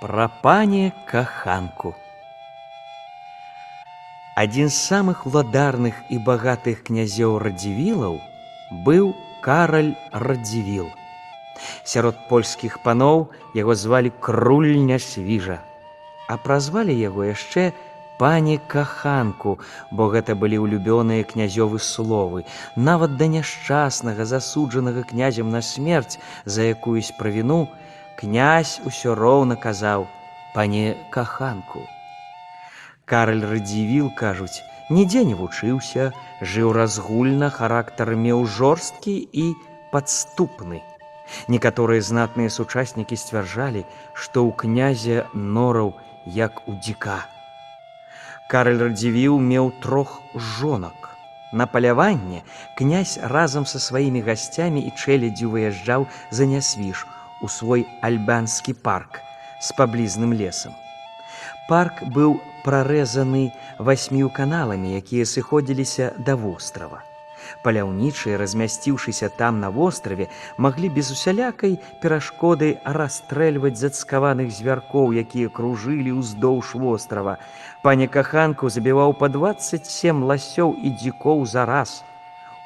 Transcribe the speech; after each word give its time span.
Пра 0.00 0.28
пане 0.28 0.92
каханку. 1.08 1.94
Адзін 4.36 4.68
з 4.68 4.76
самых 4.76 5.22
уладарных 5.24 5.96
і 6.12 6.18
багатых 6.20 6.82
князёў 6.88 7.38
радзівілаў 7.40 8.18
быў 8.84 9.14
караль 9.40 9.94
радзівіл. 10.12 10.90
Сярод 11.80 12.20
польскіх 12.28 12.76
паноў 12.84 13.32
яго 13.56 13.72
звалі 13.72 14.12
крульня 14.20 15.00
свіжа, 15.00 15.64
а 16.28 16.36
празвалі 16.36 16.92
яго 16.92 17.24
яшчэ 17.32 17.72
пані 18.20 18.60
каханку, 18.68 19.56
бо 19.88 20.12
гэта 20.12 20.36
былі 20.36 20.60
ўлюбёныя 20.60 21.24
князёвы 21.24 21.80
словы, 21.80 22.44
нават 22.76 23.16
да 23.16 23.32
няшчаснага 23.32 24.28
засуджанага 24.28 25.08
князем 25.08 25.48
на 25.48 25.64
смерць 25.64 26.20
за 26.44 26.68
якуюсь 26.68 27.16
правіну, 27.16 27.64
князь 28.16 28.80
усё 28.88 29.14
роўна 29.14 29.56
казаў 29.60 30.06
пане 30.54 30.96
каханку. 31.12 31.84
Караль 33.04 33.44
радзівіл 33.44 34.08
кажуць, 34.16 34.64
нідзе 34.90 35.22
не 35.28 35.36
вучыўся, 35.36 36.10
жыў 36.40 36.72
разгульна, 36.72 37.50
характар 37.52 38.16
меў 38.16 38.46
жорсткі 38.58 39.16
і 39.20 39.46
падступны. 39.92 40.80
Некаторыя 41.52 42.00
знатныя 42.00 42.50
сучаснікі 42.56 43.18
сцвярджалі, 43.20 43.84
што 44.14 44.46
ў 44.48 44.50
князя 44.64 45.26
нораў 45.34 45.92
як 46.38 46.62
у 46.66 46.76
дзіка. 46.80 47.18
Караль 48.48 48.80
радзівіў 48.88 49.36
меў 49.52 49.72
трох 49.84 50.22
жонак. 50.34 51.12
На 51.52 51.66
паляванне 51.66 52.42
князь 52.78 53.18
разам 53.22 53.66
са 53.66 53.78
сваімі 53.82 54.24
гасцямі 54.26 54.80
і 54.88 54.90
чэляддзю 54.96 55.52
выязджаў 55.52 56.08
за 56.30 56.48
нясвіж 56.50 57.06
у 57.46 57.48
свой 57.48 57.86
альбанскі 58.02 58.74
парк 58.74 59.22
з 59.62 59.70
паблізным 59.78 60.34
лесам. 60.34 60.74
Парк 61.70 62.02
быў 62.14 62.38
прарэзаны 62.66 63.50
васьмю 63.78 64.30
каналамі, 64.34 64.98
якія 64.98 65.26
сыходзіліся 65.30 66.14
да 66.18 66.34
вострава. 66.34 67.06
Паляўнічыя, 67.62 68.38
размясціўшыся 68.42 69.28
там 69.38 69.60
на 69.62 69.70
востраве, 69.70 70.26
маглі 70.58 70.90
без 70.96 71.12
усялякай 71.14 71.78
перашкоды 72.02 72.72
расстрэльваць 72.82 73.78
зацкаваных 73.78 74.50
звяркоў, 74.50 75.14
якія 75.14 75.52
кружылі 75.54 76.18
ўздоўж 76.18 76.74
вострава. 76.74 77.38
Паня 77.86 78.10
каханку 78.10 78.70
забіваў 78.70 79.14
па 79.22 79.30
27 79.30 80.26
ласёў 80.26 80.74
і 80.82 80.94
дзікоў 80.98 81.46
за 81.46 81.66
раз. 81.70 82.02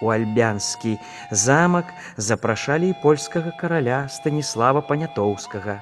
У 0.00 0.10
альбянскі 0.14 0.98
замак 1.30 1.92
запрашалі 2.16 2.90
і 2.90 2.98
польскага 3.02 3.50
караля 3.60 4.06
Станіслава 4.08 4.80
Панятоўскага. 4.80 5.80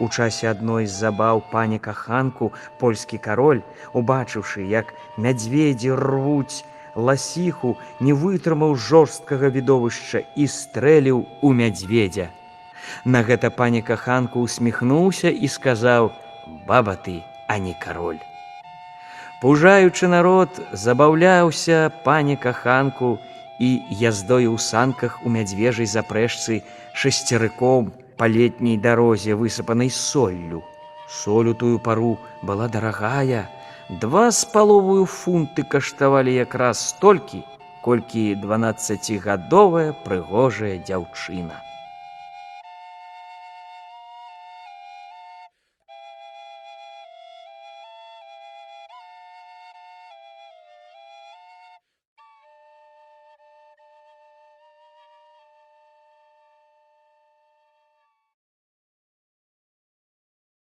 У 0.00 0.08
часе 0.08 0.50
адной 0.50 0.86
з 0.86 0.94
забаў 1.04 1.42
пані 1.50 1.78
каханку 1.78 2.52
польскі 2.80 3.18
кароль, 3.18 3.60
убачыўшы, 3.92 4.64
як 4.64 4.94
мядзведзі 5.16 5.92
рвуць 5.92 6.64
ласіху, 6.94 7.76
не 8.00 8.14
вытрымаў 8.14 8.74
жорсткага 8.78 9.50
відовішча 9.50 10.24
і 10.36 10.46
стрэліў 10.48 11.24
у 11.42 11.52
мядзведзя. 11.52 12.30
На 13.04 13.22
гэта 13.22 13.50
пані 13.50 13.82
каханку 13.82 14.40
усміхнуўся 14.40 15.28
і 15.28 15.48
сказаў: 15.48 16.12
«Баба 16.68 16.96
ты, 16.96 17.22
а 17.48 17.58
не 17.58 17.74
кароль. 17.74 18.20
Пужаючы 19.40 20.08
народ, 20.08 20.48
забаўляўся 20.72 21.90
пані 22.04 22.36
каханку 22.36 23.18
і 23.58 23.82
яздою 23.90 24.54
ў 24.54 24.58
санках 24.58 25.20
у 25.24 25.30
мядзвежай 25.30 25.86
запрэшцы 25.86 26.62
шасцярыком 26.94 27.92
па 28.16 28.28
летняй 28.30 28.76
дарозе 28.76 29.34
высыпанай 29.34 29.90
соллю. 29.90 30.62
Соль 31.08 31.52
у 31.52 31.54
тую 31.54 31.78
пару 31.78 32.18
была 32.42 32.68
дарагая, 32.68 33.50
два 33.88 34.30
з 34.30 34.44
паловую 34.44 35.04
фунты 35.06 35.62
каштавалі 35.62 36.34
якраз 36.34 36.80
столькі, 36.94 37.44
колькі 37.84 38.34
дванаццацігадовая 38.40 39.92
прыгожая 40.04 40.78
дзяўчына. 40.80 41.60